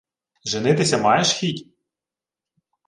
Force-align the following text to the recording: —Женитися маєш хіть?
—Женитися 0.45 0.97
маєш 0.97 1.31
хіть? 1.33 1.67